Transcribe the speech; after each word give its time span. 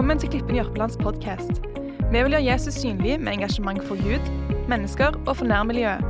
Velkommen 0.00 0.18
til 0.18 0.30
Klippen 0.32 0.56
Jørpelands 0.56 0.94
podkast. 0.96 1.58
Vi 2.08 2.20
vil 2.24 2.32
gjøre 2.32 2.46
Jesus 2.46 2.78
synlig 2.80 3.18
med 3.20 3.34
engasjement 3.34 3.82
for 3.84 4.00
Gud, 4.00 4.30
mennesker 4.70 5.18
og 5.26 5.34
for 5.36 5.44
nærmiljøet. 5.44 6.00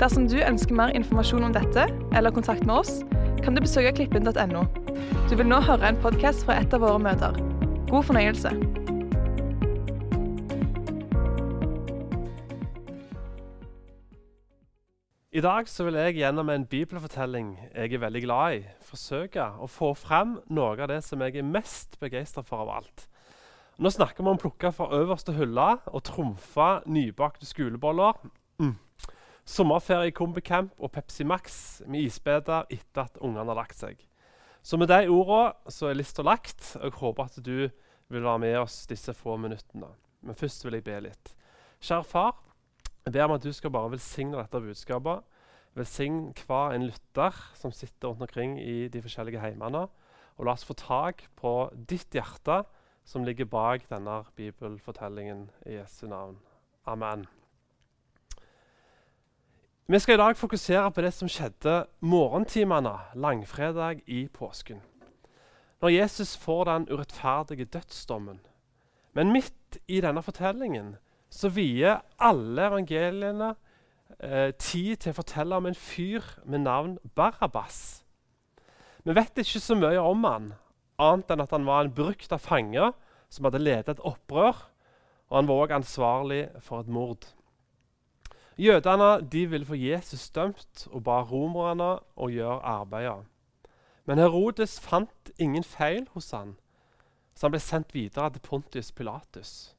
Dersom 0.00 0.30
du 0.32 0.38
ønsker 0.40 0.72
mer 0.72 0.94
informasjon 0.96 1.44
om 1.44 1.52
dette, 1.52 1.84
eller 2.16 2.32
kontakt 2.32 2.64
med 2.64 2.78
oss, 2.78 3.02
kan 3.44 3.52
du 3.52 3.60
besøke 3.60 3.92
klippen.no. 3.98 4.64
Du 5.28 5.36
vil 5.36 5.44
nå 5.44 5.60
høre 5.60 5.92
en 5.92 6.00
podkast 6.00 6.46
fra 6.48 6.56
et 6.62 6.72
av 6.72 6.80
våre 6.86 7.04
møter. 7.04 7.36
God 7.92 8.08
fornøyelse. 8.08 8.54
I 15.32 15.40
dag 15.40 15.64
så 15.64 15.86
vil 15.86 15.96
jeg 15.96 16.18
gjennom 16.18 16.50
en 16.52 16.66
bibelfortelling 16.68 17.54
jeg 17.72 17.94
er 17.96 18.00
veldig 18.02 18.20
glad 18.20 18.56
i, 18.58 18.64
forsøke 18.84 19.46
å 19.64 19.64
få 19.64 19.94
frem 19.96 20.34
noe 20.52 20.74
av 20.76 20.90
det 20.90 20.98
som 21.06 21.24
jeg 21.24 21.38
er 21.40 21.46
mest 21.48 21.96
begeistra 22.02 22.44
for 22.44 22.66
av 22.66 22.72
alt. 22.74 23.06
Nå 23.80 23.88
snakker 23.94 24.20
vi 24.20 24.28
om 24.28 24.36
å 24.36 24.42
plukke 24.42 24.74
fra 24.76 24.90
øverste 24.92 25.32
hylle 25.38 25.70
og 25.88 26.04
trumfe 26.04 26.68
nybakte 26.84 27.48
skoleboller. 27.48 28.20
Mm. 28.60 28.76
Sommerferie 29.48 30.12
i 30.12 30.14
Kombicamp 30.20 30.76
og 30.76 30.92
Pepsi 30.92 31.24
Max 31.24 31.56
med 31.86 32.10
isbeder 32.10 32.68
etter 32.68 33.06
at 33.06 33.16
ungene 33.24 33.48
har 33.54 33.62
lagt 33.62 33.80
seg. 33.80 34.04
Så 34.60 34.76
med 34.76 34.92
de 34.92 35.08
ordene 35.08 35.72
så 35.72 35.88
er 35.88 35.96
lista 35.96 36.20
lagt. 36.28 36.74
og 36.76 36.90
Jeg 36.90 36.98
håper 37.00 37.32
at 37.32 37.40
du 37.40 37.56
vil 38.12 38.28
være 38.28 38.44
med 38.44 38.60
oss 38.60 38.82
disse 38.84 39.16
få 39.16 39.40
minuttene. 39.40 39.94
Men 40.20 40.36
først 40.36 40.68
vil 40.68 40.76
jeg 40.76 40.90
be 40.92 41.00
litt. 41.08 41.36
Kjære 41.80 42.04
far, 42.04 42.36
jeg 43.04 43.12
ber 43.12 43.24
om 43.24 43.34
at 43.34 43.42
du 43.42 43.52
skal 43.52 43.72
bare 43.74 43.90
velsigne 43.90 44.38
dette 44.38 44.60
budskapet. 44.60 45.24
Velsign 45.74 46.34
hver 46.46 46.74
en 46.76 46.86
lytter 46.86 47.36
som 47.58 47.72
sitter 47.72 48.08
rundt 48.08 48.22
omkring 48.22 48.58
i 48.60 48.88
de 48.88 49.02
forskjellige 49.02 49.40
heimene. 49.40 49.86
Og 50.36 50.46
la 50.46 50.54
oss 50.54 50.64
få 50.64 50.76
tak 50.78 51.24
på 51.36 51.70
ditt 51.74 52.14
hjerte 52.14 52.62
som 53.04 53.24
ligger 53.24 53.48
bak 53.50 53.88
denne 53.90 54.22
bibelfortellingen 54.36 55.48
i 55.66 55.78
Jesu 55.80 56.06
navn. 56.06 56.38
Amen. 56.86 57.26
Vi 59.86 59.98
skal 59.98 60.14
i 60.14 60.22
dag 60.22 60.36
fokusere 60.36 60.90
på 60.92 61.02
det 61.02 61.10
som 61.12 61.28
skjedde 61.28 61.86
morgentimene 62.00 62.94
langfredag 63.14 64.00
i 64.06 64.28
påsken. 64.28 64.80
Når 65.82 65.88
Jesus 65.88 66.36
får 66.38 66.64
den 66.64 66.86
urettferdige 66.88 67.64
dødsdommen. 67.64 68.38
Men 69.12 69.32
midt 69.32 69.78
i 69.88 70.00
denne 70.00 70.22
fortellingen 70.22 70.96
så 71.32 71.48
vier 71.52 72.02
alle 72.20 72.66
evangeliene 72.68 73.54
eh, 74.20 74.52
tid 74.60 75.00
til 75.00 75.12
å 75.14 75.18
fortelle 75.22 75.58
om 75.58 75.68
en 75.70 75.78
fyr 75.78 76.26
med 76.44 76.66
navn 76.66 76.98
Barabas. 77.16 78.02
Vi 79.02 79.16
vet 79.16 79.40
ikke 79.40 79.62
så 79.62 79.76
mye 79.78 80.00
om 80.04 80.26
han, 80.28 80.52
annet 81.00 81.32
enn 81.32 81.42
at 81.42 81.54
han 81.56 81.66
var 81.66 81.86
en 81.86 81.94
brukt 81.96 82.34
av 82.34 82.44
fanger 82.44 82.92
som 83.32 83.48
hadde 83.48 83.62
ledet 83.62 83.96
et 83.96 84.04
opprør, 84.06 84.60
og 85.32 85.38
han 85.38 85.48
var 85.48 85.64
også 85.64 85.78
ansvarlig 85.80 86.42
for 86.60 86.84
et 86.84 86.92
mord. 86.92 87.24
Jødene 88.60 89.22
de 89.32 89.46
ville 89.48 89.66
få 89.66 89.74
Jesus 89.80 90.28
dømt 90.30 90.86
og 90.92 91.04
ba 91.08 91.22
romerne 91.24 91.94
å 92.14 92.28
gjøre 92.28 92.60
arbeidet. 92.60 93.24
Men 94.04 94.20
Herodes 94.20 94.76
fant 94.82 95.30
ingen 95.40 95.64
feil 95.64 96.04
hos 96.12 96.32
han, 96.36 96.58
så 97.34 97.46
han 97.46 97.54
ble 97.54 97.62
sendt 97.64 97.94
videre 97.96 98.28
til 98.34 98.44
Pontius 98.44 98.92
Pilatus. 98.92 99.72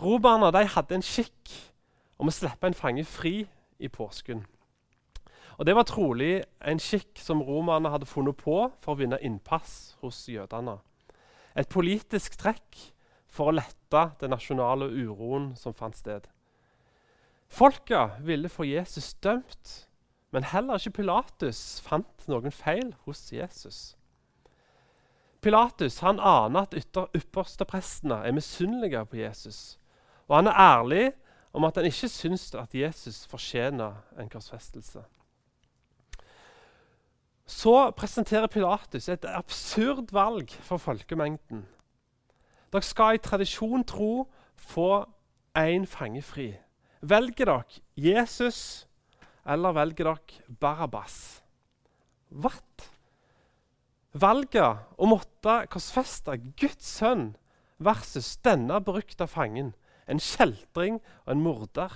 Romerne 0.00 0.64
hadde 0.64 0.96
en 0.96 1.04
skikk 1.04 1.50
om 2.20 2.30
å 2.30 2.32
slippe 2.32 2.68
en 2.68 2.76
fange 2.76 3.04
fri 3.04 3.42
i 3.78 3.88
påsken. 3.88 4.46
Og 5.58 5.66
Det 5.66 5.74
var 5.76 5.84
trolig 5.84 6.42
en 6.64 6.78
skikk 6.80 7.20
som 7.20 7.42
romerne 7.44 7.90
hadde 7.92 8.08
funnet 8.08 8.36
på 8.36 8.70
for 8.80 8.94
å 8.94 8.96
vinne 8.96 9.18
innpass 9.20 9.96
hos 10.00 10.24
jødene. 10.28 10.78
Et 11.54 11.68
politisk 11.68 12.38
trekk 12.40 12.78
for 13.28 13.50
å 13.50 13.56
lette 13.58 14.04
den 14.22 14.32
nasjonale 14.32 14.88
uroen 14.88 15.50
som 15.56 15.76
fant 15.76 15.96
sted. 15.96 16.24
Folket 17.50 18.22
ville 18.24 18.48
få 18.48 18.64
Jesus 18.64 19.12
dømt, 19.20 19.86
men 20.32 20.48
heller 20.48 20.80
ikke 20.80 21.02
Pilatus 21.02 21.80
fant 21.84 22.24
noen 22.30 22.54
feil 22.54 22.94
hos 23.04 23.32
Jesus. 23.34 23.98
Pilatus 25.42 26.00
han 26.00 26.20
aner 26.20 26.64
at 26.64 26.74
yppersteprestene 27.16 28.22
er 28.24 28.36
misunnelige 28.36 29.04
på 29.04 29.20
Jesus 29.20 29.76
og 30.30 30.36
han 30.36 30.46
er 30.46 30.58
ærlig 30.62 31.12
om 31.52 31.64
at 31.66 31.74
han 31.76 31.88
ikke 31.88 32.08
syns 32.08 32.52
at 32.54 32.74
Jesus 32.74 33.24
fortjener 33.26 33.96
en 34.18 34.28
korsfestelse. 34.30 35.02
Så 37.50 37.90
presenterer 37.98 38.46
Pilatus 38.46 39.08
et 39.08 39.26
absurd 39.26 40.12
valg 40.14 40.52
for 40.62 40.78
folkemengden. 40.78 41.64
Dere 42.70 42.86
skal 42.86 43.18
i 43.18 43.22
tradisjon 43.22 43.82
tro 43.82 44.28
få 44.54 45.02
én 45.58 45.86
fange 45.90 46.22
fri. 46.22 46.52
Velger 47.02 47.50
dere 47.50 47.82
Jesus, 47.96 48.86
eller 49.42 49.74
velger 49.74 50.12
dere 50.12 50.56
Barabas? 50.60 51.42
What? 52.30 52.86
Valget 54.14 54.86
å 54.94 55.10
måtte 55.10 55.64
korsfeste 55.74 56.38
Guds 56.54 56.86
sønn 57.00 57.32
versus 57.82 58.36
denne 58.46 58.78
berykta 58.84 59.26
fangen 59.26 59.74
en 60.10 60.22
kjeltring 60.22 60.98
og 61.24 61.32
en 61.34 61.44
morder. 61.44 61.94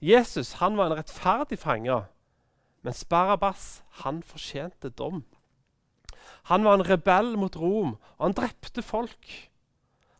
Jesus 0.00 0.56
han 0.62 0.78
var 0.78 0.90
en 0.90 1.00
rettferdig 1.00 1.58
fange, 1.60 1.98
mens 2.86 3.04
Barabas 3.04 3.82
han 4.04 4.22
fortjente 4.24 4.88
dom. 4.96 5.24
Han 6.48 6.64
var 6.64 6.78
en 6.78 6.86
rebell 6.88 7.36
mot 7.36 7.56
Rom, 7.56 7.96
og 8.16 8.24
han 8.24 8.36
drepte 8.36 8.82
folk. 8.82 9.28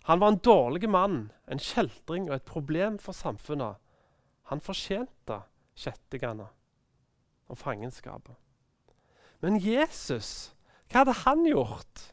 Han 0.04 0.20
var 0.20 0.34
en 0.34 0.42
dårlig 0.44 0.90
mann, 0.90 1.30
en 1.48 1.62
kjeltring 1.62 2.28
og 2.28 2.36
et 2.36 2.48
problem 2.48 2.98
for 2.98 3.16
samfunnet. 3.16 3.78
Han 4.50 4.60
fortjente 4.60 5.42
kjettingene 5.78 6.48
og 7.50 7.58
fangenskapet. 7.58 8.36
Men 9.40 9.56
Jesus, 9.62 10.52
hva 10.90 11.04
hadde 11.04 11.16
han 11.24 11.46
gjort? 11.48 12.10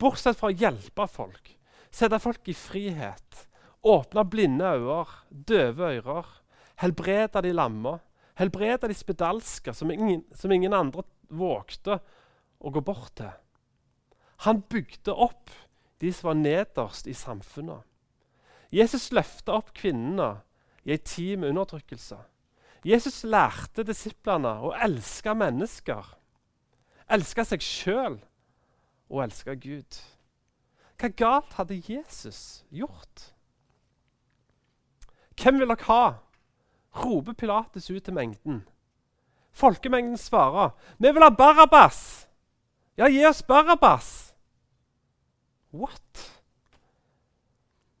Bortsett 0.00 0.38
fra 0.38 0.50
å 0.50 0.56
hjelpe 0.56 1.06
folk, 1.06 1.52
Sette 1.92 2.18
folk 2.22 2.48
i 2.48 2.54
frihet. 2.56 3.42
Åpne 3.84 4.24
blinde 4.24 4.64
øyne, 4.64 5.04
døve 5.30 5.90
ører. 5.98 6.28
Helbrede 6.80 7.42
de 7.42 7.52
lamme. 7.52 7.98
Helbrede 8.38 8.88
de 8.88 8.94
spedalske, 8.94 9.74
som 9.74 9.90
ingen, 9.90 10.24
som 10.34 10.52
ingen 10.52 10.72
andre 10.72 11.04
vågte 11.28 11.98
å 12.60 12.72
gå 12.72 12.80
bort 12.80 13.12
til. 13.20 13.32
Han 14.46 14.62
bygde 14.62 15.12
opp 15.12 15.50
de 16.00 16.10
som 16.12 16.32
var 16.32 16.40
nederst 16.40 17.06
i 17.06 17.14
samfunnet. 17.14 17.84
Jesus 18.72 19.10
løfta 19.12 19.58
opp 19.60 19.74
kvinnene 19.76 20.40
i 20.82 20.94
ei 20.94 20.98
tid 20.98 21.38
med 21.38 21.52
undertrykkelse. 21.52 22.16
Jesus 22.82 23.20
lærte 23.28 23.84
disiplene 23.86 24.56
å 24.64 24.72
elske 24.82 25.34
mennesker. 25.38 26.08
Elske 27.12 27.44
seg 27.46 27.62
sjøl 27.62 28.16
og 29.12 29.22
elske 29.26 29.54
Gud. 29.60 30.00
Hva 31.02 31.08
galt 31.08 31.56
hadde 31.58 31.80
Jesus 31.82 32.62
gjort? 32.70 33.32
Hvem 35.34 35.58
vil 35.58 35.72
dere 35.72 35.86
ha? 35.88 36.04
roper 36.94 37.34
Pilates 37.34 37.90
ut 37.90 38.04
til 38.06 38.14
mengden. 38.14 38.60
Folkemengden 39.50 40.16
svarer, 40.16 40.70
'Vi 40.98 41.12
vil 41.12 41.22
ha 41.22 41.30
Barabas!' 41.30 42.28
Ja, 42.96 43.08
gi 43.08 43.24
oss 43.24 43.42
Barabas! 43.42 44.34
What? 45.72 46.42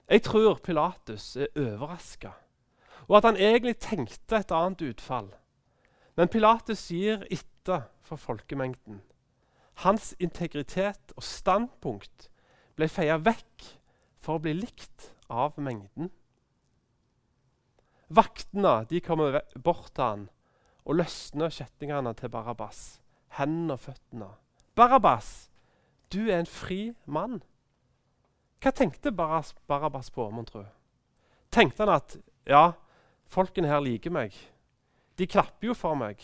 Jeg 0.08 0.22
tror 0.22 0.54
Pilatus 0.54 1.36
er 1.36 1.46
overraska, 1.56 2.30
og 3.08 3.16
at 3.16 3.24
han 3.24 3.36
egentlig 3.36 3.78
tenkte 3.78 4.36
et 4.36 4.50
annet 4.52 4.82
utfall. 4.82 5.34
Men 6.16 6.28
Pilatus 6.28 6.88
gir 6.88 7.26
etter 7.30 7.82
for 8.02 8.16
folkemengden. 8.16 9.02
Hans 9.74 10.14
integritet 10.20 11.12
og 11.16 11.22
standpunkt 11.22 12.31
ble 12.76 12.88
feia 12.88 13.18
vekk 13.20 13.66
for 14.22 14.38
å 14.38 14.42
bli 14.42 14.54
likt 14.56 15.10
av 15.32 15.58
mengden. 15.60 16.10
Vaktene 18.12 18.82
de 18.90 19.00
kommer 19.00 19.40
bort 19.56 19.92
til 19.96 20.04
han 20.04 20.24
og 20.82 20.98
løsner 20.98 21.52
kjettingene 21.54 22.12
til 22.18 22.32
Barabas, 22.32 23.00
hendene 23.38 23.78
og 23.78 23.84
føttene. 23.86 24.28
'Barabas, 24.74 25.50
du 26.12 26.28
er 26.28 26.40
en 26.40 26.48
fri 26.48 26.94
mann.' 27.06 27.42
Hva 28.62 28.70
tenkte 28.70 29.12
Barabas 29.12 30.10
på, 30.10 30.28
mon 30.30 30.46
tro? 30.46 30.64
Tenkte 31.50 31.84
han 31.84 31.94
at 31.96 32.16
'ja, 32.46 32.72
folkene 33.26 33.68
her 33.68 33.80
liker 33.80 34.10
meg', 34.10 34.34
de 35.16 35.26
klapper 35.26 35.68
jo 35.68 35.74
for 35.74 35.94
meg'? 35.94 36.22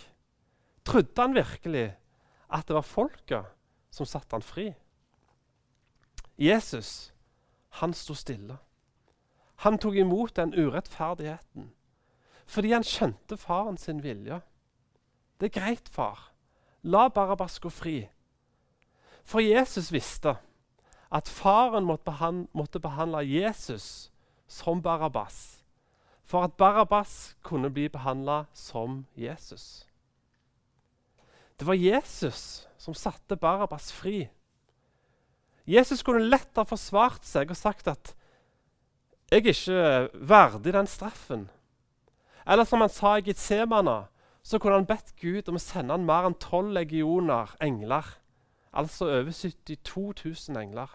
Trodde 0.85 1.21
han 1.23 1.35
virkelig 1.35 1.97
at 2.51 2.67
det 2.67 2.75
var 2.75 2.83
folket 2.83 3.45
som 3.91 4.07
satte 4.07 4.33
han 4.33 4.43
fri? 4.43 4.75
Jesus 6.39 7.13
han 7.69 7.93
sto 7.95 8.15
stille. 8.15 8.57
Han 9.65 9.79
tok 9.79 9.95
imot 9.95 10.37
den 10.37 10.55
urettferdigheten 10.55 11.73
fordi 12.49 12.71
han 12.73 12.87
skjønte 12.87 13.37
faren 13.37 13.77
sin 13.77 13.99
vilje. 14.01 14.41
Det 15.37 15.51
er 15.51 15.61
greit, 15.61 15.89
far. 15.93 16.31
La 16.83 17.09
Barabas 17.13 17.59
gå 17.61 17.69
fri. 17.69 18.09
For 19.21 19.45
Jesus 19.45 19.93
visste 19.93 20.39
at 21.13 21.29
faren 21.29 21.85
måtte, 21.85 22.81
behandle, 22.81 23.19
Jesus 23.19 24.11
som 24.47 24.83
Barabbas, 24.83 25.63
for 26.25 26.45
at 26.45 26.57
Barabbas 26.57 27.37
kunne 27.43 27.71
bli 27.71 27.89
behandla 27.89 28.45
som 28.53 29.05
Jesus. 29.17 29.87
Det 31.61 31.67
var 31.67 31.75
Jesus 31.75 32.69
som 32.79 32.95
satte 32.95 33.37
Barabbas 33.37 33.93
fri. 33.93 34.29
Jesus 35.69 36.01
kunne 36.03 36.25
lett 36.25 36.57
ha 36.57 36.65
forsvart 36.65 37.27
seg 37.29 37.51
og 37.53 37.59
sagt 37.61 37.89
at 37.93 38.15
'jeg 39.31 39.45
er 39.45 39.53
ikke 39.53 40.09
verdig 40.27 40.73
den 40.73 40.87
straffen'. 40.87 41.49
Eller 42.47 42.65
som 42.65 42.81
han 42.81 42.89
sa 42.89 43.17
i 43.17 43.21
Getsemana, 43.21 44.09
så 44.43 44.59
kunne 44.59 44.75
han 44.75 44.87
bedt 44.87 45.13
Gud 45.21 45.49
om 45.49 45.59
å 45.59 45.61
sende 45.61 45.93
han 45.93 46.07
mer 46.07 46.25
enn 46.25 46.39
tolv 46.41 46.73
legioner 46.73 47.53
engler. 47.61 48.17
Altså 48.73 49.05
over 49.05 49.31
72 49.31 50.15
000 50.49 50.63
engler. 50.63 50.89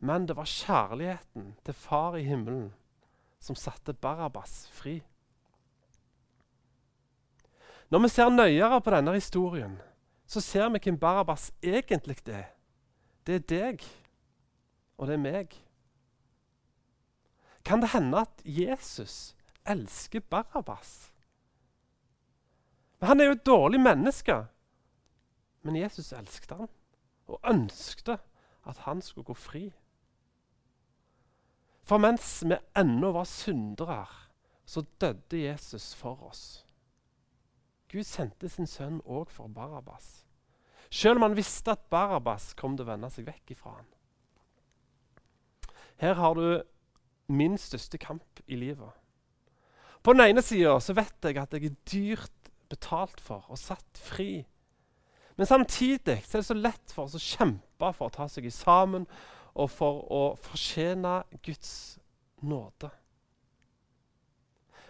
Men 0.00 0.26
det 0.26 0.36
var 0.36 0.48
kjærligheten 0.48 1.56
til 1.64 1.74
Far 1.74 2.16
i 2.16 2.24
himmelen 2.24 2.72
som 3.40 3.56
satte 3.56 3.92
Barabbas 3.92 4.68
fri. 4.72 5.02
Når 7.90 8.02
vi 8.02 8.08
ser 8.08 8.32
nøyere 8.32 8.80
på 8.80 8.90
denne 8.90 9.12
historien, 9.14 9.76
så 10.26 10.40
ser 10.40 10.72
vi 10.74 10.80
hvem 10.82 10.98
Barabbas 10.98 11.52
egentlig 11.62 12.18
er. 12.26 12.55
Det 13.26 13.34
er 13.34 13.46
deg, 13.50 13.82
og 14.98 15.08
det 15.08 15.14
er 15.16 15.22
meg. 15.22 15.56
Kan 17.66 17.82
det 17.82 17.90
hende 17.90 18.20
at 18.22 18.42
Jesus 18.44 19.34
elsker 19.66 20.20
Barabbas? 20.20 21.12
Men 23.00 23.06
Han 23.06 23.20
er 23.20 23.24
jo 23.24 23.30
et 23.30 23.46
dårlig 23.46 23.80
menneske. 23.80 24.46
Men 25.62 25.76
Jesus 25.76 26.12
elsket 26.12 26.50
han 26.50 26.68
og 27.26 27.40
ønskte 27.50 28.18
at 28.66 28.76
han 28.76 29.02
skulle 29.02 29.24
gå 29.24 29.34
fri. 29.34 29.72
For 31.82 31.98
mens 31.98 32.44
vi 32.46 32.56
ennå 32.78 33.12
var 33.12 33.24
syndere, 33.24 34.06
så 34.64 34.84
døde 35.00 35.42
Jesus 35.42 35.94
for 35.94 36.22
oss. 36.22 36.66
Gud 37.92 38.02
sendte 38.02 38.48
sin 38.48 38.66
sønn 38.66 39.00
òg 39.06 39.30
for 39.30 39.46
Barabbas. 39.46 40.25
Selv 40.96 41.20
om 41.20 41.26
han 41.26 41.36
visste 41.36 41.74
at 41.74 41.84
Barabbas 41.92 42.54
kom 42.56 42.76
til 42.76 42.86
å 42.86 42.92
vende 42.94 43.10
seg 43.12 43.26
vekk 43.28 43.52
ifra 43.52 43.74
ham. 43.74 43.88
Her 46.00 46.16
har 46.16 46.36
du 46.38 46.46
min 47.32 47.56
største 47.60 47.98
kamp 48.00 48.40
i 48.46 48.56
livet. 48.56 48.92
På 50.00 50.14
den 50.14 50.24
ene 50.24 50.44
sida 50.44 50.76
vet 50.96 51.28
jeg 51.28 51.40
at 51.42 51.52
jeg 51.52 51.68
er 51.68 51.78
dyrt 51.90 52.50
betalt 52.70 53.20
for 53.20 53.44
og 53.52 53.60
satt 53.60 54.00
fri. 54.00 54.46
Men 55.36 55.48
samtidig 55.48 56.20
er 56.22 56.28
det 56.32 56.44
så 56.48 56.56
lett 56.56 56.92
for 56.94 57.04
oss 57.04 57.16
å 57.18 57.22
kjempe 57.22 57.92
for 57.96 58.08
å 58.08 58.14
ta 58.14 58.28
seg 58.30 58.48
sammen 58.54 59.04
og 59.56 59.68
for 59.72 60.04
å 60.12 60.22
fortjene 60.40 61.18
Guds 61.44 61.98
nåde. 62.40 62.88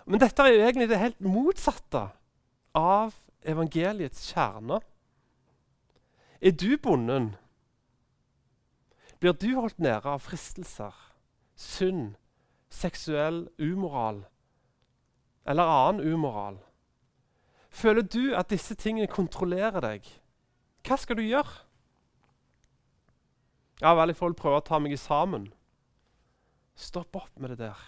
Men 0.06 0.23
dette 0.23 0.43
er 0.43 0.55
jo 0.55 0.62
egentlig 0.62 0.91
det 0.91 1.03
helt 1.03 1.25
motsatte 1.25 2.05
av 2.79 3.14
evangeliets 3.47 4.29
kjerne. 4.31 4.79
Er 6.40 6.52
du 6.52 6.76
bonden? 6.76 7.34
Blir 9.20 9.32
du 9.32 9.54
holdt 9.56 9.78
nede 9.80 10.04
av 10.04 10.20
fristelser, 10.20 10.92
synd, 11.56 12.16
seksuell 12.68 13.46
umoral 13.58 14.26
eller 15.46 15.70
annen 15.72 16.12
umoral? 16.12 16.58
Føler 17.70 18.02
du 18.02 18.34
at 18.36 18.50
disse 18.50 18.74
tingene 18.74 19.08
kontrollerer 19.08 19.80
deg? 19.84 20.06
Hva 20.86 20.98
skal 21.00 21.18
du 21.18 21.24
gjøre? 21.24 21.62
Ja 23.80 23.92
vel, 23.96 24.12
jeg 24.12 24.16
får 24.20 24.30
vel 24.30 24.38
prøve 24.40 24.60
å 24.60 24.64
ta 24.64 24.80
meg 24.80 24.96
sammen. 25.00 25.50
Stopp 26.76 27.16
opp 27.16 27.40
med 27.40 27.52
det 27.52 27.58
der. 27.64 27.80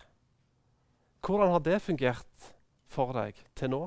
Hvordan 1.25 1.53
har 1.53 1.65
det 1.65 1.81
fungert 1.85 2.51
for 2.89 3.13
deg 3.17 3.37
til 3.57 3.73
nå? 3.73 3.81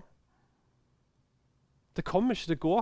Det 1.98 2.06
kommer 2.06 2.38
ikke 2.38 2.54
til 2.54 2.60
å 2.60 2.66
gå. 2.66 2.82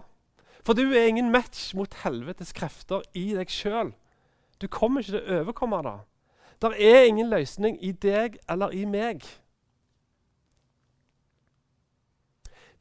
For 0.65 0.73
du 0.73 0.91
er 0.91 1.07
ingen 1.07 1.31
match 1.31 1.73
mot 1.75 1.93
helvetes 2.03 2.53
krefter 2.53 3.03
i 3.13 3.31
deg 3.37 3.51
sjøl. 3.51 3.93
Du 4.61 4.67
kommer 4.67 5.01
ikke 5.01 5.15
til 5.15 5.21
å 5.21 5.41
overkomme 5.41 5.81
det. 5.85 5.97
Der 6.59 6.75
er 6.75 7.05
ingen 7.07 7.29
løsning 7.31 7.77
i 7.83 7.91
deg 7.91 8.37
eller 8.49 8.75
i 8.75 8.83
meg. 8.85 9.23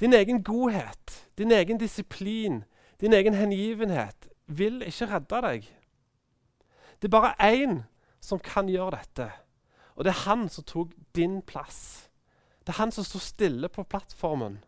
Din 0.00 0.14
egen 0.14 0.42
godhet, 0.46 1.28
din 1.38 1.50
egen 1.54 1.78
disiplin, 1.78 2.64
din 3.00 3.12
egen 3.12 3.34
hengivenhet 3.34 4.28
vil 4.46 4.82
ikke 4.82 5.06
redde 5.10 5.42
deg. 5.42 5.68
Det 6.98 7.06
er 7.06 7.14
bare 7.14 7.34
én 7.38 7.82
som 8.20 8.38
kan 8.42 8.68
gjøre 8.70 8.98
dette, 8.98 9.30
og 9.94 10.04
det 10.04 10.10
er 10.10 10.24
han 10.26 10.48
som 10.50 10.66
tok 10.66 10.94
din 11.14 11.40
plass. 11.42 12.10
Det 12.66 12.74
er 12.74 12.82
han 12.82 12.94
som 12.94 13.06
sto 13.06 13.18
stille 13.22 13.70
på 13.70 13.86
plattformen 13.86 14.58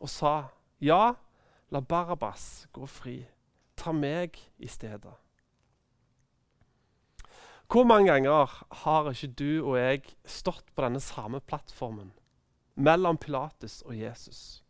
og 0.00 0.08
sa, 0.08 0.52
'Ja, 0.80 1.14
la 1.72 1.80
Barabbas 1.80 2.68
gå 2.72 2.86
fri. 2.86 3.22
Ta 3.76 3.92
meg 3.96 4.38
i 4.58 4.68
stedet.' 4.68 5.18
Hvor 7.72 7.84
mange 7.88 8.12
ganger 8.12 8.66
har 8.84 9.06
ikke 9.10 9.32
du 9.32 9.64
og 9.64 9.78
jeg 9.78 10.02
stått 10.28 10.66
på 10.76 10.82
denne 10.84 11.00
samme 11.00 11.40
plattformen 11.40 12.10
mellom 12.76 13.16
Pilatus 13.16 13.80
og 13.82 13.96
Jesus? 13.96 14.64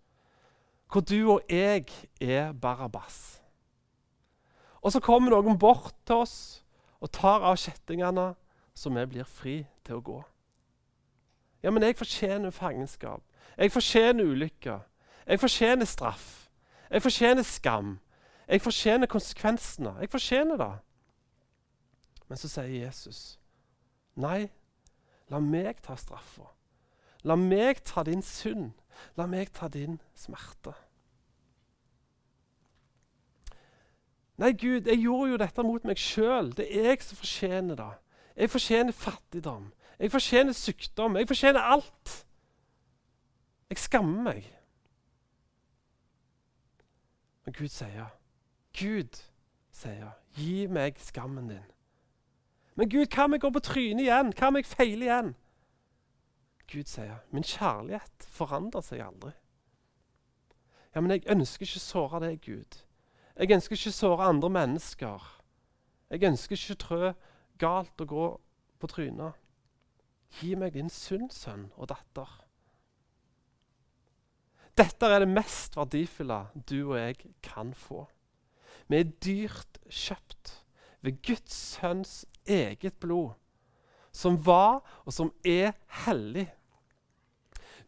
Hvor 0.86 1.00
du 1.00 1.32
og 1.32 1.40
jeg 1.50 1.86
er 2.20 2.52
Barabbas. 2.52 3.42
Og 4.82 4.92
så 4.92 5.00
kommer 5.00 5.30
noen 5.34 5.58
bort 5.58 5.94
til 6.06 6.22
oss 6.22 6.36
og 7.00 7.10
tar 7.10 7.42
av 7.42 7.56
kjettingene, 7.58 8.34
så 8.74 8.90
vi 8.94 9.06
blir 9.06 9.26
fri 9.26 9.56
til 9.82 9.98
å 9.98 10.04
gå. 10.06 10.20
Ja, 11.62 11.70
men 11.70 11.82
jeg 11.82 11.98
fortjener 11.98 12.54
fangenskap. 12.54 13.22
Jeg 13.58 13.72
fortjener 13.72 14.24
ulykker. 14.24 14.80
Jeg 15.26 15.40
fortjener 15.40 15.86
straff. 15.90 16.41
Jeg 16.92 17.02
fortjener 17.02 17.42
skam. 17.42 17.98
Jeg 18.48 18.60
fortjener 18.60 19.06
konsekvensene. 19.06 19.94
Jeg 20.00 20.10
fortjener 20.10 20.56
det. 20.56 20.72
Men 22.28 22.38
så 22.40 22.48
sier 22.48 22.68
Jesus, 22.84 23.38
nei, 24.16 24.50
la 25.28 25.40
meg 25.40 25.80
ta 25.84 25.96
straffa. 25.96 26.50
La 27.24 27.36
meg 27.36 27.80
ta 27.84 28.04
din 28.04 28.22
synd. 28.22 28.72
La 29.16 29.26
meg 29.26 29.52
ta 29.56 29.68
din 29.72 30.00
smerte. 30.14 30.74
Nei, 34.40 34.52
Gud, 34.52 34.88
jeg 34.88 34.98
gjorde 35.04 35.30
jo 35.30 35.40
dette 35.40 35.64
mot 35.64 35.84
meg 35.84 36.00
sjøl. 36.00 36.50
Det 36.56 36.66
er 36.66 36.90
jeg 36.90 37.02
som 37.04 37.20
fortjener 37.20 37.78
det. 37.78 37.92
Jeg 38.36 38.50
fortjener 38.50 38.92
fattigdom. 38.92 39.70
Jeg 39.98 40.12
fortjener 40.12 40.56
sykdom. 40.56 41.16
Jeg 41.16 41.28
fortjener 41.28 41.60
alt. 41.76 42.16
Jeg 43.70 43.78
skammer 43.78 44.32
meg. 44.32 44.48
Men 47.52 47.58
Gud 47.58 47.68
sier, 47.68 48.06
Gud 48.72 49.18
sier, 49.76 50.12
gi 50.32 50.66
meg 50.72 50.96
skammen 50.96 51.50
din. 51.50 51.66
Men 52.80 52.88
Gud, 52.88 53.10
hva 53.12 53.26
om 53.26 53.34
jeg 53.36 53.42
går 53.42 53.50
på 53.52 53.60
trynet 53.66 54.06
igjen? 54.06 54.30
Hva 54.32 54.48
om 54.48 54.56
jeg 54.56 54.68
feiler 54.70 55.04
igjen? 55.04 55.28
Gud 56.72 56.88
sier, 56.88 57.18
min 57.28 57.44
kjærlighet 57.44 58.24
forandrer 58.32 58.80
seg 58.86 59.02
aldri. 59.04 59.34
Ja, 60.94 61.02
Men 61.04 61.10
jeg 61.10 61.28
ønsker 61.28 61.68
ikke 61.68 61.84
såre 61.84 62.22
deg, 62.24 62.40
Gud. 62.40 62.78
Jeg 63.36 63.52
ønsker 63.52 63.76
ikke 63.76 63.92
såre 63.98 64.30
andre 64.32 64.48
mennesker. 64.48 65.28
Jeg 66.08 66.24
ønsker 66.24 66.56
ikke 66.56 66.80
trø 66.86 67.12
galt 67.60 68.00
og 68.00 68.08
gå 68.08 68.30
på 68.80 68.92
trynet. 68.94 69.36
Gi 70.40 70.54
meg 70.56 70.72
din 70.72 70.88
sunn 70.88 71.28
sønn 71.28 71.68
og 71.76 71.92
datter. 71.92 72.41
Dette 74.78 75.08
er 75.08 75.22
det 75.22 75.28
mest 75.28 75.76
verdifulle 75.76 76.46
du 76.68 76.92
og 76.92 76.96
jeg 76.98 77.16
kan 77.44 77.74
få. 77.76 78.06
Vi 78.88 79.00
er 79.00 79.12
dyrt 79.24 79.80
kjøpt 79.88 80.56
ved 81.02 81.20
Guds 81.26 81.54
sønns 81.54 82.14
eget 82.46 82.96
blod, 83.00 83.34
som 84.12 84.38
var 84.46 84.80
og 85.04 85.12
som 85.12 85.32
er 85.44 85.74
hellig. 86.04 86.48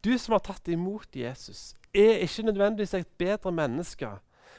Du 0.05 0.13
som 0.19 0.37
har 0.37 0.45
tatt 0.45 0.69
imot 0.69 1.17
Jesus, 1.17 1.73
er 1.95 2.21
ikke 2.25 2.45
nødvendigvis 2.45 2.95
et 2.99 3.17
bedre 3.19 3.53
menneske 3.55 4.11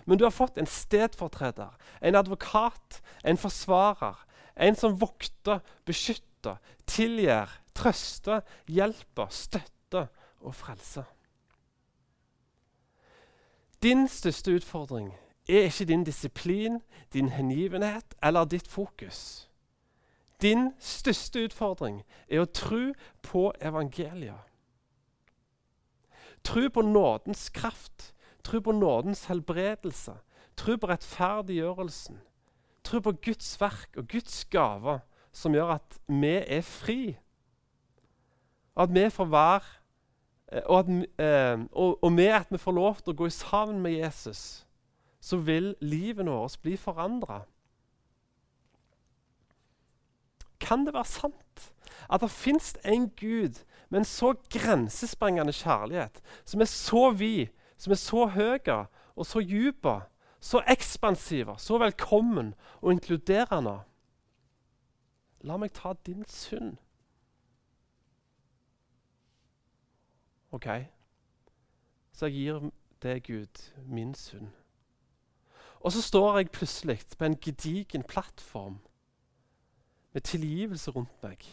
men 0.05 0.19
du 0.19 0.25
har 0.25 0.33
fått 0.33 0.59
en 0.61 0.69
stedfortreder, 0.69 1.73
en 2.01 2.17
advokat, 2.17 3.01
en 3.25 3.39
forsvarer. 3.41 4.21
En 4.55 4.77
som 4.79 4.93
vokter, 5.01 5.59
beskytter, 5.83 6.61
tilgir, 6.87 7.51
trøster, 7.75 8.45
hjelper, 8.71 9.27
støtter 9.33 10.07
og 10.39 10.55
frelser. 10.55 11.09
Din 13.85 14.07
største 14.09 14.55
utfordring 14.57 15.11
er 15.49 15.67
ikke 15.69 15.85
din 15.85 16.03
disiplin, 16.03 16.79
din 17.13 17.29
hengivenhet 17.29 18.15
eller 18.23 18.45
ditt 18.49 18.67
fokus. 18.67 19.49
Din 20.41 20.71
største 20.79 21.45
utfordring 21.45 22.01
er 22.25 22.41
å 22.41 22.49
tro 22.49 22.95
på 23.21 23.51
evangeliet. 23.61 24.41
Tro 26.43 26.65
på 26.73 26.81
nådens 26.81 27.49
kraft 27.53 28.15
Tro 28.45 28.59
på 28.59 28.71
nådens 28.71 29.25
helbredelse. 29.25 30.13
Tro 30.57 30.75
på 30.77 30.87
rettferdiggjørelsen. 30.87 32.19
Tro 32.83 32.99
på 32.99 33.11
Guds 33.11 33.61
verk 33.61 33.97
og 33.97 34.07
Guds 34.07 34.45
gaver 34.45 34.99
som 35.33 35.55
gjør 35.57 35.79
at 35.79 35.97
vi 36.07 36.35
er 36.37 36.61
fri. 36.61 37.17
At 38.77 38.93
vi 38.93 39.09
får 39.09 39.25
være 39.25 39.71
og, 40.65 40.79
at, 40.79 40.89
eh, 41.19 41.65
og, 41.71 42.03
og 42.03 42.11
med 42.11 42.27
at 42.27 42.47
vi 42.51 42.57
får 42.57 42.71
lov 42.71 43.01
til 43.01 43.13
å 43.13 43.19
gå 43.23 43.29
sammen 43.29 43.81
med 43.83 43.97
Jesus, 43.97 44.65
så 45.21 45.37
vil 45.37 45.73
livet 45.81 46.25
vårt 46.25 46.57
bli 46.61 46.77
forandra. 46.77 47.41
Kan 50.59 50.85
det 50.85 50.93
være 50.93 51.05
sant 51.09 51.71
at 52.09 52.21
det 52.21 52.31
fins 52.31 52.75
en 52.85 53.09
Gud 53.09 53.63
med 53.89 53.99
en 53.99 54.05
så 54.05 54.33
grensesprengende 54.49 55.53
kjærlighet, 55.53 56.21
som 56.45 56.61
er 56.61 56.69
så 56.69 57.09
vid, 57.11 57.47
som 57.77 57.91
er 57.91 57.99
så 58.01 58.25
høy 58.25 58.59
og 59.15 59.25
så 59.25 59.41
dyp, 59.41 59.87
så 60.39 60.61
ekspansiv, 60.67 61.55
så 61.57 61.77
velkommen 61.77 62.53
og 62.81 62.91
inkluderende? 62.91 63.79
La 65.45 65.57
meg 65.57 65.73
ta 65.73 65.93
din 66.05 66.25
synd. 66.29 66.77
OK, 70.55 70.67
så 72.15 72.29
jeg 72.29 72.33
gir 72.37 72.67
deg, 73.03 73.25
Gud, 73.27 73.61
min 73.91 74.13
synd. 74.15 74.53
Og 75.83 75.91
så 75.91 76.01
står 76.01 76.37
jeg 76.37 76.51
plutselig 76.55 77.01
på 77.17 77.25
en 77.27 77.35
gedigen 77.35 78.03
plattform 78.07 78.77
med 80.13 80.21
tilgivelse 80.21 80.91
rundt 80.95 81.23
meg, 81.23 81.43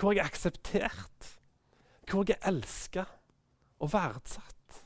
hvor 0.00 0.16
jeg 0.16 0.22
er 0.24 0.30
akseptert, 0.30 1.28
hvor 2.08 2.24
jeg 2.24 2.38
er 2.40 2.48
elska 2.48 3.04
og 3.78 3.92
verdsatt. 3.92 4.80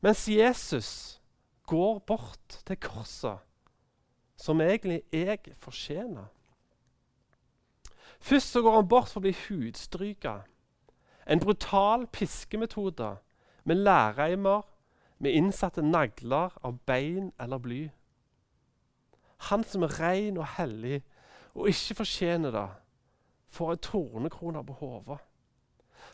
Mens 0.00 0.28
Jesus 0.28 1.20
går 1.66 1.98
bort 1.98 2.60
til 2.66 2.76
korset, 2.76 3.38
som 4.36 4.60
egentlig 4.60 5.02
jeg 5.12 5.38
fortjener. 5.58 6.30
Først 8.20 8.54
så 8.54 8.62
går 8.62 8.74
han 8.74 8.88
bort 8.88 9.10
for 9.10 9.18
å 9.18 9.26
bli 9.26 9.34
hudstryka. 9.34 10.36
En 11.28 11.40
brutal 11.40 12.06
piskemetode 12.06 13.16
med 13.64 13.76
lærreimer 13.84 14.62
med 15.18 15.34
innsatte 15.34 15.82
nagler 15.82 16.54
av 16.64 16.78
bein 16.86 17.32
eller 17.40 17.60
bly. 17.60 17.80
Han 19.50 19.64
som 19.64 19.84
er 19.84 19.98
ren 20.00 20.38
og 20.40 20.46
hellig 20.56 21.02
og 21.54 21.68
ikke 21.68 21.98
fortjener 22.00 22.54
det, 22.54 22.68
får 23.48 23.72
en 23.72 23.82
tornekrone 23.82 24.62
på 24.66 24.76
hodet. 24.80 25.18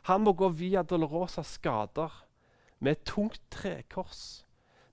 Han 0.08 0.24
må 0.24 0.32
gå 0.32 0.48
via 0.48 0.82
Dolorosa 0.82 1.42
skader 1.42 2.12
med 2.78 2.96
et 2.96 3.04
tungt 3.08 3.40
trekors, 3.50 4.44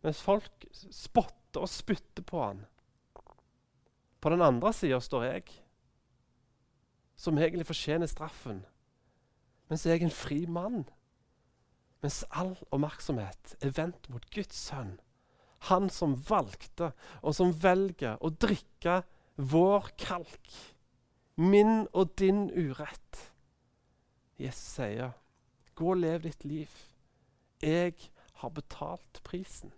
mens 0.04 0.22
folk 0.22 0.66
spotter 0.72 1.64
og 1.64 1.70
spytter 1.70 2.24
på 2.24 2.44
han. 2.44 2.66
På 4.22 4.30
den 4.30 4.42
andre 4.42 4.74
sida 4.74 5.00
står 5.02 5.24
jeg, 5.24 5.48
som 7.16 7.38
egentlig 7.38 7.68
fortjener 7.68 8.10
straffen, 8.10 8.64
mens 9.72 9.86
jeg 9.88 10.02
er 10.02 10.04
en 10.04 10.12
fri 10.12 10.42
mann. 10.52 10.82
Mens 12.04 12.26
all 12.36 12.58
oppmerksomhet 12.76 13.54
er 13.64 13.72
vendt 13.78 14.10
mot 14.12 14.26
Guds 14.36 14.58
sønn. 14.68 14.98
Han 15.70 15.88
som 15.94 16.18
valgte, 16.28 16.90
og 17.22 17.38
som 17.38 17.54
velger 17.56 18.18
å 18.20 18.34
drikke 18.36 18.98
vår 19.38 19.92
kalk. 20.02 20.52
Min 21.40 21.86
og 21.94 22.18
din 22.20 22.50
urett. 22.52 23.32
Jesus 24.42 24.76
sier, 24.76 25.12
'Gå 25.76 25.92
og 25.92 25.98
lev 25.98 26.24
ditt 26.24 26.44
liv. 26.44 26.70
Jeg 27.62 27.96
har 28.34 28.50
betalt 28.50 29.22
prisen.' 29.24 29.72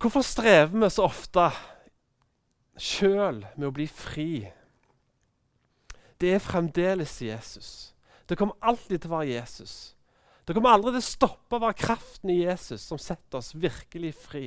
Hvorfor 0.00 0.22
strever 0.22 0.80
vi 0.80 0.90
så 0.90 1.02
ofte 1.02 1.50
sjøl 2.78 3.44
med 3.56 3.68
å 3.68 3.74
bli 3.76 3.86
fri? 3.86 4.52
Det 6.20 6.34
er 6.34 6.42
fremdeles 6.42 7.22
Jesus. 7.22 7.94
Det 8.28 8.36
kommer 8.38 8.58
alltid 8.60 9.00
til 9.00 9.10
å 9.10 9.16
være 9.16 9.32
Jesus. 9.32 9.96
Det 10.44 10.54
kommer 10.56 10.74
aldri 10.74 10.92
til 10.94 11.02
å 11.02 11.06
stoppe 11.06 11.56
å 11.56 11.62
være 11.62 11.78
kraften 11.78 12.32
i 12.32 12.42
Jesus 12.42 12.84
som 12.84 13.00
setter 13.00 13.40
oss 13.40 13.54
virkelig 13.54 14.12
fri. 14.18 14.44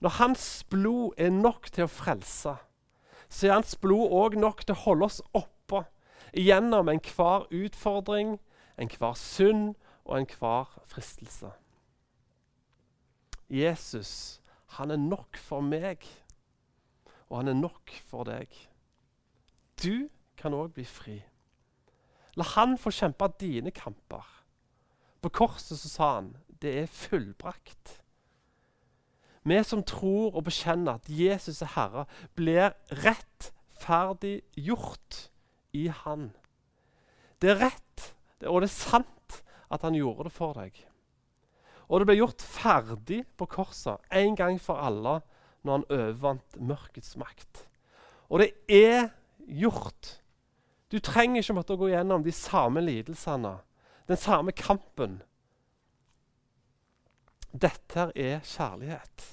Når 0.00 0.14
hans 0.20 0.46
blod 0.70 1.18
er 1.18 1.32
nok 1.34 1.68
til 1.74 1.88
å 1.88 1.90
frelse, 1.90 2.54
så 3.28 3.48
er 3.48 3.56
hans 3.56 3.74
blod 3.76 4.14
òg 4.14 4.38
nok 4.38 4.62
til 4.64 4.76
å 4.76 4.82
holde 4.84 5.08
oss 5.08 5.20
oppe 5.36 5.82
gjennom 6.32 6.88
enhver 6.88 7.48
utfordring, 7.50 8.36
enhver 8.78 9.18
synd 9.18 9.74
og 10.04 10.20
enhver 10.20 10.70
fristelse. 10.88 11.50
Jesus, 13.48 14.40
han 14.78 14.90
er 14.94 15.00
nok 15.00 15.36
for 15.40 15.64
meg, 15.64 16.04
og 17.28 17.40
han 17.40 17.52
er 17.52 17.58
nok 17.58 17.92
for 18.06 18.28
deg. 18.28 18.52
Du 19.82 20.08
kan 20.38 20.54
òg 20.54 20.72
bli 20.76 20.84
fri. 20.86 21.18
La 22.38 22.46
han 22.54 22.76
få 22.78 22.92
kjempe 22.94 23.30
dine 23.40 23.70
kamper. 23.74 24.26
På 25.22 25.30
korset 25.34 25.78
så 25.78 25.88
sa 25.90 26.10
han 26.18 26.34
det 26.62 26.74
er 26.82 26.90
fullbrakt. 26.90 27.98
Vi 29.46 29.58
som 29.64 29.82
tror 29.86 30.34
og 30.34 30.44
bekjenner 30.44 30.98
at 30.98 31.08
Jesus 31.08 31.62
er 31.62 31.72
Herre, 31.76 32.04
blir 32.34 32.74
rettferdig 33.04 34.42
gjort 34.58 35.28
i 35.72 35.86
Han. 35.88 36.32
Det 37.40 37.54
er 37.54 37.62
rett 37.62 38.08
og 38.46 38.62
det 38.62 38.68
er 38.68 38.74
sant 38.74 39.40
at 39.72 39.82
han 39.82 39.96
gjorde 39.96 40.28
det 40.28 40.34
for 40.34 40.54
deg. 40.58 40.76
Og 41.88 42.00
det 42.00 42.08
ble 42.10 42.18
gjort 42.18 42.44
ferdig 42.44 43.22
på 43.40 43.48
korset 43.50 44.04
en 44.14 44.36
gang 44.38 44.58
for 44.60 44.78
alle 44.78 45.18
når 45.64 45.72
han 45.72 45.86
overvant 45.88 46.58
mørkets 46.60 47.16
makt. 47.20 47.64
Og 48.28 48.44
det 48.44 48.52
er 48.68 49.08
gjort 49.48 50.18
du 50.88 50.98
trenger 51.04 51.42
ikke 51.42 51.56
måtte 51.58 51.76
gå 51.76 51.90
gjennom 51.92 52.24
de 52.24 52.32
samme 52.32 52.80
lidelsene, 52.80 53.58
den 54.08 54.16
samme 54.16 54.54
kampen. 54.56 55.20
Dette 57.52 58.08
er 58.16 58.40
kjærlighet. 58.44 59.24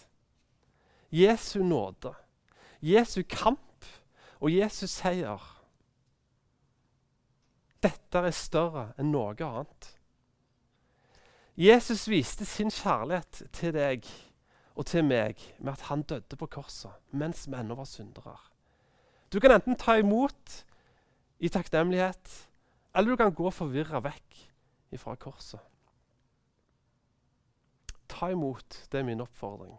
Jesu 1.15 1.63
nåde, 1.63 2.11
Jesu 2.81 3.21
kamp 3.29 3.85
og 4.39 4.51
Jesu 4.51 4.83
seier. 4.87 5.39
Dette 7.83 8.19
er 8.19 8.35
større 8.35 8.89
enn 8.99 9.13
noe 9.13 9.35
annet. 9.45 9.91
Jesus 11.55 12.09
viste 12.11 12.43
sin 12.43 12.73
kjærlighet 12.73 13.45
til 13.55 13.71
deg 13.77 14.09
og 14.75 14.89
til 14.91 15.07
meg 15.07 15.39
med 15.61 15.71
at 15.77 15.87
han 15.87 16.03
døde 16.03 16.35
på 16.35 16.49
korset 16.51 17.15
mens 17.15 17.45
vi 17.47 17.55
ennå 17.55 17.79
var 17.79 17.87
syndere. 17.87 18.35
Du 19.35 19.39
kan 19.43 19.51
enten 19.51 19.75
ta 19.75 19.97
imot 19.99 20.65
i 21.43 21.49
takknemlighet, 21.51 22.49
eller 22.95 23.11
du 23.11 23.17
kan 23.19 23.33
gå 23.35 23.49
forvirra 23.51 23.99
vekk 23.99 24.37
ifra 24.95 25.17
korset. 25.19 25.59
Ta 28.07 28.29
imot, 28.31 28.77
det 28.91 29.01
er 29.01 29.03
min 29.03 29.19
oppfordring. 29.19 29.75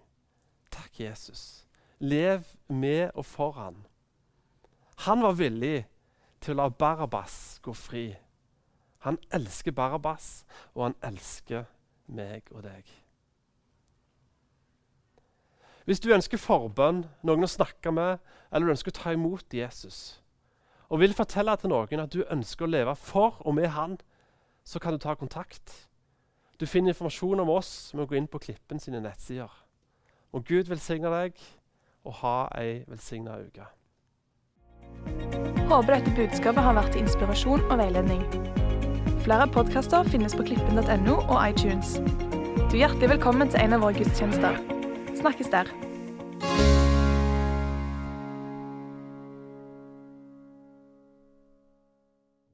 Takk, 0.69 1.01
Jesus. 1.01 1.65
Lev 2.05 2.45
med 2.69 3.15
og 3.15 3.25
for 3.25 3.57
han. 3.57 3.81
Han 5.09 5.25
var 5.25 5.41
villig 5.41 5.87
til 6.45 6.53
å 6.53 6.61
la 6.61 6.69
Barabas 6.69 7.57
gå 7.65 7.73
fri. 7.73 8.11
Han 9.09 9.17
elsker 9.33 9.73
Barabas, 9.73 10.45
og 10.75 10.91
han 10.91 11.01
elsker 11.01 11.65
meg 12.13 12.53
og 12.53 12.69
deg. 12.69 12.93
Hvis 15.87 16.01
du 16.03 16.09
ønsker 16.11 16.41
forbønn, 16.43 17.05
noen 17.23 17.47
å 17.47 17.49
snakke 17.51 17.93
med, 17.95 18.19
eller 18.51 18.67
du 18.67 18.73
ønsker 18.75 18.91
å 18.91 18.97
ta 18.97 19.13
imot 19.15 19.55
Jesus, 19.55 20.19
og 20.91 20.99
vil 20.99 21.15
fortelle 21.15 21.55
til 21.63 21.71
noen 21.71 22.03
at 22.03 22.11
du 22.11 22.25
ønsker 22.27 22.67
å 22.67 22.73
leve 22.73 22.95
for 22.99 23.39
og 23.47 23.55
med 23.55 23.71
Han, 23.71 23.95
så 24.67 24.83
kan 24.83 24.97
du 24.97 24.99
ta 24.99 25.15
kontakt. 25.15 25.87
Du 26.59 26.67
finner 26.67 26.91
informasjon 26.91 27.39
om 27.39 27.55
oss 27.55 27.95
med 27.95 28.03
å 28.03 28.11
gå 28.11 28.19
inn 28.19 28.27
på 28.27 28.43
Klippen 28.43 28.83
sine 28.83 28.99
nettsider. 29.05 29.53
Og 30.35 30.43
Gud 30.49 30.67
velsigne 30.67 31.13
deg, 31.13 31.39
og 32.03 32.19
ha 32.25 32.37
ei 32.59 32.83
velsigna 32.91 33.39
uke. 33.47 33.71
Håper 35.71 36.01
dette 36.01 36.15
budskapet 36.19 36.67
har 36.67 36.81
vært 36.81 36.97
til 36.97 37.07
inspirasjon 37.07 37.63
og 37.63 37.79
veiledning. 37.79 38.27
Flere 39.23 39.47
podkaster 39.55 40.07
finnes 40.11 40.35
på 40.35 40.51
klippen.no 40.51 41.21
og 41.21 41.37
iTunes. 41.47 42.01
Du 42.67 42.75
er 42.75 42.89
hjertelig 42.89 43.19
velkommen 43.19 43.55
til 43.55 43.63
en 43.63 43.79
av 43.79 43.87
våre 43.87 44.03
gudstjenester 44.03 44.76
snakkes 45.17 45.51
der. 45.51 45.67